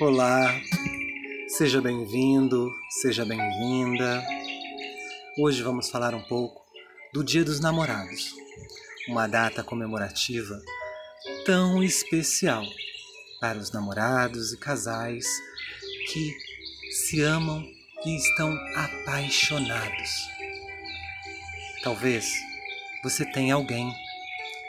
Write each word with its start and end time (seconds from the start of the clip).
Olá, 0.00 0.54
seja 1.48 1.80
bem-vindo, 1.80 2.72
seja 3.02 3.24
bem-vinda. 3.24 4.24
Hoje 5.36 5.60
vamos 5.60 5.90
falar 5.90 6.14
um 6.14 6.22
pouco 6.22 6.64
do 7.12 7.24
Dia 7.24 7.42
dos 7.42 7.58
Namorados, 7.58 8.32
uma 9.08 9.26
data 9.26 9.64
comemorativa 9.64 10.62
tão 11.44 11.82
especial 11.82 12.64
para 13.40 13.58
os 13.58 13.72
namorados 13.72 14.52
e 14.52 14.58
casais 14.58 15.26
que 16.12 16.32
se 16.92 17.20
amam 17.20 17.60
e 18.06 18.16
estão 18.16 18.56
apaixonados. 18.76 20.10
Talvez 21.82 22.32
você 23.02 23.24
tenha 23.24 23.56
alguém, 23.56 23.92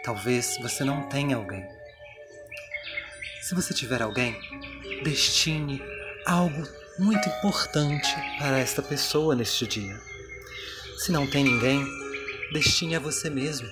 talvez 0.04 0.58
você 0.60 0.84
não 0.84 1.08
tenha 1.08 1.36
alguém. 1.36 1.64
Se 3.44 3.54
você 3.54 3.76
tiver 3.76 4.02
alguém, 4.02 4.36
destine 5.04 5.82
algo 6.26 6.68
muito 6.98 7.28
importante 7.30 8.14
para 8.38 8.60
esta 8.60 8.82
pessoa 8.82 9.36
neste 9.36 9.66
dia. 9.66 10.00
Se 10.98 11.12
não 11.12 11.26
tem 11.26 11.44
ninguém, 11.44 11.86
destine 12.52 12.96
a 12.96 13.00
você 13.00 13.30
mesmo. 13.30 13.68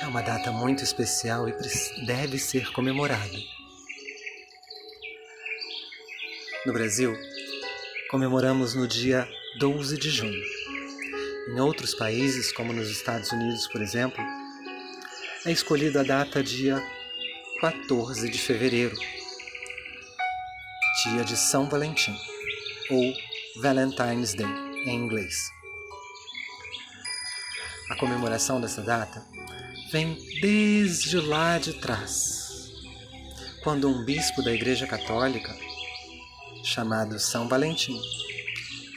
É 0.00 0.06
uma 0.06 0.22
data 0.22 0.52
muito 0.52 0.84
especial 0.84 1.48
e 1.48 1.54
deve 2.06 2.38
ser 2.38 2.70
comemorada. 2.72 3.38
No 6.64 6.72
Brasil, 6.72 7.16
comemoramos 8.10 8.74
no 8.74 8.86
dia 8.86 9.28
12 9.58 9.98
de 9.98 10.10
junho. 10.10 10.42
Em 11.48 11.60
outros 11.60 11.94
países, 11.94 12.52
como 12.52 12.72
nos 12.72 12.90
Estados 12.90 13.30
Unidos, 13.32 13.66
por 13.68 13.80
exemplo, 13.80 14.22
é 15.44 15.52
escolhida 15.52 16.00
a 16.00 16.04
data 16.04 16.42
dia 16.42 16.82
14 17.60 18.28
de 18.28 18.38
fevereiro, 18.38 18.96
dia 21.10 21.24
de 21.24 21.36
São 21.36 21.68
Valentim, 21.68 22.16
ou 22.90 23.14
Valentine's 23.62 24.34
Day 24.34 24.46
em 24.86 24.96
inglês. 24.96 25.52
A 27.88 27.96
comemoração 27.96 28.60
dessa 28.60 28.82
data 28.82 29.24
vem 29.92 30.18
desde 30.40 31.20
lá 31.20 31.58
de 31.58 31.74
trás, 31.74 32.72
quando 33.62 33.88
um 33.88 34.04
bispo 34.04 34.42
da 34.42 34.52
Igreja 34.52 34.86
Católica, 34.86 35.56
chamado 36.64 37.20
São 37.20 37.48
Valentim, 37.48 38.00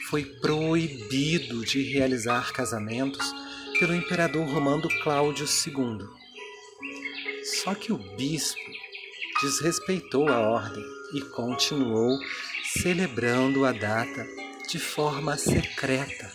foi 0.08 0.24
proibido 0.24 1.64
de 1.64 1.92
realizar 1.92 2.52
casamentos 2.52 3.32
pelo 3.78 3.94
imperador 3.94 4.48
romano 4.48 4.88
Cláudio 5.04 5.46
II. 5.46 6.08
Só 7.62 7.72
que 7.72 7.92
o 7.92 7.98
bispo 8.16 8.60
desrespeitou 9.40 10.28
a 10.28 10.40
ordem 10.40 10.99
e 11.12 11.20
continuou 11.20 12.18
celebrando 12.72 13.64
a 13.64 13.72
data 13.72 14.26
de 14.68 14.78
forma 14.78 15.36
secreta. 15.36 16.32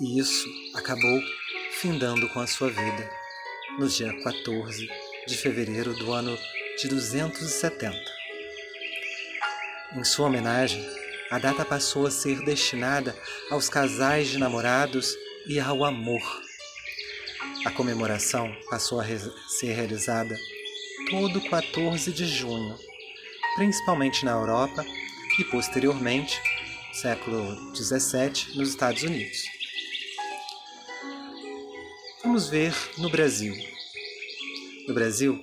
E 0.00 0.18
isso 0.20 0.46
acabou 0.74 1.20
findando 1.80 2.28
com 2.28 2.40
a 2.40 2.46
sua 2.46 2.68
vida 2.68 3.10
no 3.78 3.88
dia 3.88 4.12
14 4.22 4.88
de 5.26 5.36
fevereiro 5.36 5.94
do 5.94 6.12
ano 6.12 6.38
de 6.78 6.88
270. 6.88 7.96
Em 9.94 10.04
sua 10.04 10.26
homenagem, 10.26 10.86
a 11.30 11.38
data 11.38 11.64
passou 11.64 12.06
a 12.06 12.10
ser 12.10 12.44
destinada 12.44 13.16
aos 13.50 13.68
casais 13.68 14.28
de 14.28 14.38
namorados 14.38 15.16
e 15.46 15.58
ao 15.58 15.84
amor. 15.84 16.45
A 17.66 17.70
comemoração 17.72 18.56
passou 18.70 19.00
a 19.00 19.04
ser 19.48 19.72
realizada 19.72 20.38
todo 21.10 21.40
14 21.40 22.12
de 22.12 22.24
junho, 22.24 22.78
principalmente 23.56 24.24
na 24.24 24.30
Europa 24.30 24.86
e 25.40 25.44
posteriormente, 25.46 26.40
século 26.92 27.72
17, 27.72 28.56
nos 28.56 28.68
Estados 28.68 29.02
Unidos. 29.02 29.42
Vamos 32.22 32.48
ver 32.48 32.72
no 32.98 33.10
Brasil. 33.10 33.52
No 34.86 34.94
Brasil, 34.94 35.42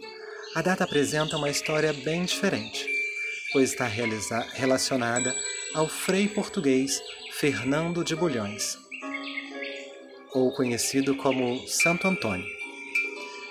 a 0.55 0.61
data 0.61 0.85
apresenta 0.85 1.35
uma 1.35 1.49
história 1.49 1.91
bem 1.91 2.23
diferente, 2.23 2.87
pois 3.51 3.71
está 3.71 3.85
relacionada 3.85 5.35
ao 5.73 5.89
frei 5.89 6.29
português 6.29 7.01
Fernando 7.33 8.01
de 8.01 8.15
Bulhões, 8.15 8.77
ou 10.33 10.51
conhecido 10.51 11.15
como 11.15 11.67
Santo 11.67 12.07
Antônio. 12.07 12.45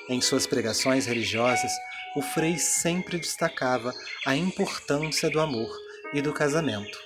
Em 0.09 0.20
suas 0.20 0.47
pregações 0.47 1.06
religiosas, 1.06 1.70
o 2.15 2.22
frei 2.22 2.59
sempre 2.59 3.19
destacava 3.19 3.94
a 4.26 4.37
importância 4.37 5.31
do 5.31 5.41
amor 5.41 5.70
e 6.12 6.20
do 6.20 6.32
casamento. 6.32 6.98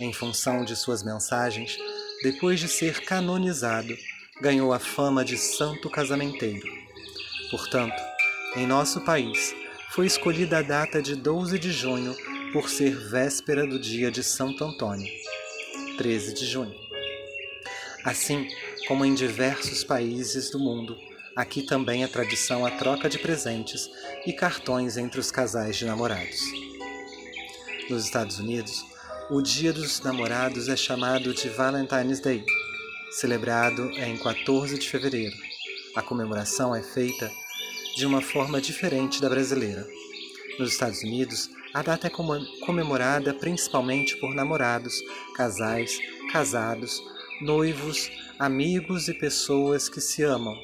Em 0.00 0.12
função 0.12 0.64
de 0.64 0.76
suas 0.76 1.02
mensagens, 1.02 1.78
depois 2.22 2.60
de 2.60 2.68
ser 2.68 3.00
canonizado, 3.04 3.96
ganhou 4.40 4.72
a 4.72 4.78
fama 4.78 5.24
de 5.24 5.38
santo 5.38 5.88
casamenteiro. 5.88 6.68
Portanto, 7.50 8.02
em 8.56 8.66
nosso 8.66 9.00
país, 9.00 9.54
foi 9.90 10.06
escolhida 10.06 10.58
a 10.58 10.62
data 10.62 11.00
de 11.00 11.14
12 11.14 11.58
de 11.58 11.70
junho 11.70 12.14
por 12.52 12.68
ser 12.68 12.96
véspera 13.08 13.66
do 13.66 13.78
dia 13.78 14.10
de 14.10 14.22
Santo 14.22 14.64
Antônio, 14.64 15.10
13 15.96 16.34
de 16.34 16.46
junho. 16.46 16.91
Assim, 18.04 18.48
como 18.88 19.04
em 19.04 19.14
diversos 19.14 19.84
países 19.84 20.50
do 20.50 20.58
mundo, 20.58 20.98
aqui 21.36 21.62
também 21.62 22.02
é 22.02 22.08
tradição 22.08 22.66
a 22.66 22.70
troca 22.72 23.08
de 23.08 23.18
presentes 23.18 23.88
e 24.26 24.32
cartões 24.32 24.96
entre 24.96 25.20
os 25.20 25.30
casais 25.30 25.76
de 25.76 25.84
namorados. 25.84 26.40
Nos 27.88 28.04
Estados 28.04 28.40
Unidos, 28.40 28.84
o 29.30 29.40
Dia 29.40 29.72
dos 29.72 30.00
Namorados 30.00 30.68
é 30.68 30.76
chamado 30.76 31.32
de 31.32 31.48
Valentine's 31.48 32.18
Day, 32.18 32.44
celebrado 33.12 33.88
em 33.92 34.16
14 34.16 34.78
de 34.78 34.88
fevereiro. 34.88 35.36
A 35.94 36.02
comemoração 36.02 36.74
é 36.74 36.82
feita 36.82 37.30
de 37.96 38.04
uma 38.04 38.20
forma 38.20 38.60
diferente 38.60 39.20
da 39.20 39.28
brasileira. 39.28 39.86
Nos 40.58 40.72
Estados 40.72 41.02
Unidos, 41.02 41.50
a 41.72 41.82
data 41.82 42.08
é 42.08 42.10
comemorada 42.66 43.32
principalmente 43.32 44.16
por 44.16 44.34
namorados, 44.34 45.00
casais, 45.36 45.98
casados, 46.32 47.00
noivos, 47.42 48.08
amigos 48.38 49.08
e 49.08 49.14
pessoas 49.14 49.88
que 49.88 50.00
se 50.00 50.22
amam. 50.22 50.56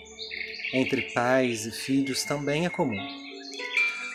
Entre 0.72 1.02
pais 1.12 1.66
e 1.66 1.72
filhos 1.72 2.24
também 2.24 2.66
é 2.66 2.70
comum. 2.70 3.04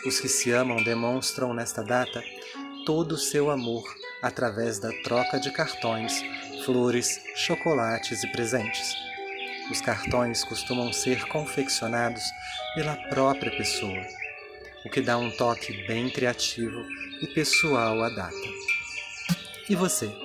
Os 0.06 0.18
que 0.18 0.28
se 0.28 0.50
amam 0.50 0.82
demonstram 0.82 1.52
nesta 1.52 1.82
data 1.82 2.22
todo 2.86 3.12
o 3.12 3.18
seu 3.18 3.50
amor 3.50 3.84
através 4.22 4.78
da 4.78 4.90
troca 5.02 5.38
de 5.38 5.50
cartões, 5.52 6.22
flores, 6.64 7.20
chocolates 7.36 8.22
e 8.24 8.32
presentes. 8.32 8.94
Os 9.70 9.80
cartões 9.80 10.42
costumam 10.44 10.92
ser 10.92 11.26
confeccionados 11.26 12.22
pela 12.74 12.96
própria 13.08 13.54
pessoa, 13.56 14.06
o 14.84 14.90
que 14.90 15.00
dá 15.00 15.18
um 15.18 15.30
toque 15.30 15.86
bem 15.86 16.08
criativo 16.10 16.84
e 17.20 17.26
pessoal 17.26 18.02
à 18.02 18.08
data. 18.10 18.36
E 19.68 19.74
você? 19.74 20.23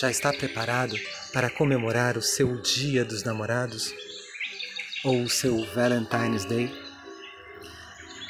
Já 0.00 0.08
está 0.08 0.32
preparado 0.32 0.94
para 1.32 1.50
comemorar 1.50 2.16
o 2.16 2.22
seu 2.22 2.56
Dia 2.62 3.04
dos 3.04 3.24
Namorados 3.24 3.92
ou 5.02 5.24
o 5.24 5.28
seu 5.28 5.64
Valentine's 5.74 6.44
Day, 6.44 6.72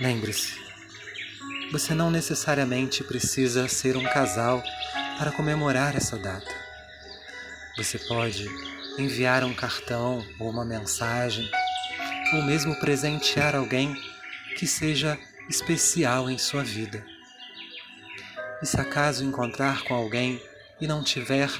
lembre-se, 0.00 0.54
você 1.70 1.92
não 1.92 2.10
necessariamente 2.10 3.04
precisa 3.04 3.68
ser 3.68 3.98
um 3.98 4.04
casal 4.04 4.64
para 5.18 5.30
comemorar 5.30 5.94
essa 5.94 6.16
data. 6.16 6.50
Você 7.76 7.98
pode 7.98 8.46
enviar 8.98 9.44
um 9.44 9.52
cartão 9.52 10.26
ou 10.40 10.48
uma 10.48 10.64
mensagem, 10.64 11.50
ou 12.32 12.44
mesmo 12.44 12.80
presentear 12.80 13.54
alguém 13.54 13.94
que 14.56 14.66
seja 14.66 15.18
especial 15.50 16.30
em 16.30 16.38
sua 16.38 16.64
vida. 16.64 17.04
E 18.62 18.66
se 18.66 18.80
acaso 18.80 19.22
encontrar 19.22 19.84
com 19.84 19.94
alguém 19.94 20.42
e 20.80 20.86
não 20.86 21.02
tiver 21.02 21.50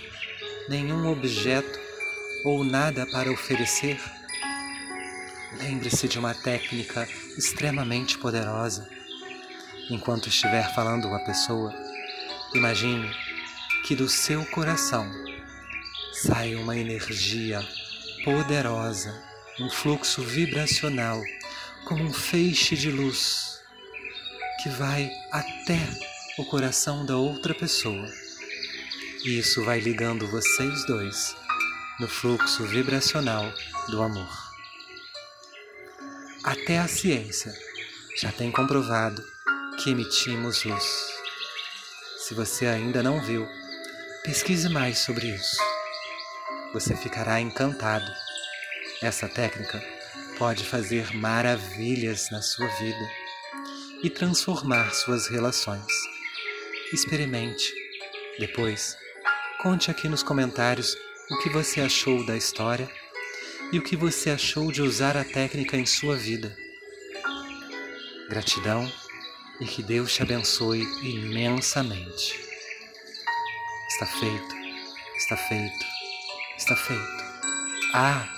nenhum 0.68 1.10
objeto 1.10 1.78
ou 2.44 2.62
nada 2.62 3.06
para 3.06 3.30
oferecer, 3.32 4.00
lembre-se 5.58 6.06
de 6.06 6.18
uma 6.18 6.34
técnica 6.34 7.08
extremamente 7.36 8.18
poderosa. 8.18 8.88
Enquanto 9.90 10.28
estiver 10.28 10.72
falando 10.74 11.08
com 11.08 11.14
a 11.14 11.24
pessoa, 11.24 11.74
imagine 12.54 13.10
que 13.86 13.96
do 13.96 14.08
seu 14.08 14.44
coração 14.46 15.10
sai 16.12 16.54
uma 16.54 16.76
energia 16.76 17.66
poderosa, 18.24 19.20
um 19.58 19.70
fluxo 19.70 20.22
vibracional, 20.22 21.20
como 21.86 22.04
um 22.04 22.12
feixe 22.12 22.76
de 22.76 22.90
luz 22.90 23.60
que 24.62 24.68
vai 24.68 25.10
até 25.32 25.78
o 26.36 26.44
coração 26.44 27.06
da 27.06 27.16
outra 27.16 27.54
pessoa 27.54 28.06
e 29.24 29.38
isso 29.38 29.64
vai 29.64 29.80
ligando 29.80 30.26
vocês 30.28 30.86
dois 30.86 31.36
no 31.98 32.06
fluxo 32.06 32.64
vibracional 32.64 33.52
do 33.88 34.02
amor. 34.02 34.48
Até 36.44 36.78
a 36.78 36.86
ciência 36.86 37.52
já 38.16 38.30
tem 38.30 38.50
comprovado 38.52 39.22
que 39.78 39.90
emitimos 39.90 40.64
luz. 40.64 40.84
Se 42.18 42.34
você 42.34 42.66
ainda 42.66 43.02
não 43.02 43.20
viu, 43.20 43.46
pesquise 44.22 44.68
mais 44.68 44.98
sobre 44.98 45.26
isso. 45.26 45.56
Você 46.72 46.96
ficará 46.96 47.40
encantado. 47.40 48.10
Essa 49.02 49.28
técnica 49.28 49.82
pode 50.38 50.64
fazer 50.64 51.14
maravilhas 51.14 52.30
na 52.30 52.40
sua 52.40 52.68
vida 52.76 53.10
e 54.02 54.10
transformar 54.10 54.92
suas 54.92 55.26
relações. 55.26 55.92
Experimente. 56.92 57.74
Depois, 58.38 58.96
conte 59.58 59.90
aqui 59.90 60.08
nos 60.08 60.22
comentários 60.22 60.96
o 61.28 61.38
que 61.38 61.48
você 61.48 61.80
achou 61.80 62.24
da 62.24 62.36
história 62.36 62.88
e 63.72 63.78
o 63.78 63.82
que 63.82 63.96
você 63.96 64.30
achou 64.30 64.70
de 64.70 64.80
usar 64.80 65.16
a 65.16 65.24
técnica 65.24 65.76
em 65.76 65.84
sua 65.84 66.16
vida. 66.16 66.56
Gratidão 68.28 68.90
e 69.60 69.64
que 69.64 69.82
Deus 69.82 70.14
te 70.14 70.22
abençoe 70.22 70.82
imensamente. 71.02 72.38
Está 73.88 74.06
feito, 74.06 74.54
está 75.16 75.36
feito, 75.36 75.86
está 76.56 76.76
feito. 76.76 77.24
Ah, 77.94 78.28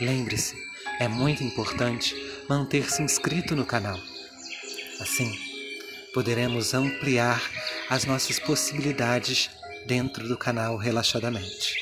lembre-se, 0.00 0.56
é 0.98 1.06
muito 1.06 1.44
importante 1.44 2.16
manter-se 2.48 3.00
inscrito 3.00 3.54
no 3.54 3.64
canal. 3.64 3.98
Assim, 5.00 5.38
poderemos 6.12 6.74
ampliar 6.74 7.40
as 7.88 8.04
nossas 8.06 8.40
possibilidades 8.40 9.48
dentro 9.86 10.26
do 10.28 10.36
canal 10.36 10.76
Relaxadamente. 10.76 11.74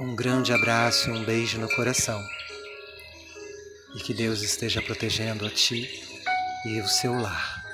Um 0.00 0.14
grande 0.14 0.52
abraço 0.52 1.08
e 1.08 1.12
um 1.12 1.24
beijo 1.24 1.58
no 1.58 1.68
coração. 1.74 2.22
E 3.94 4.00
que 4.00 4.12
Deus 4.12 4.42
esteja 4.42 4.82
protegendo 4.82 5.46
a 5.46 5.50
ti 5.50 5.88
e 6.66 6.80
o 6.80 6.86
seu 6.86 7.14
lar. 7.14 7.65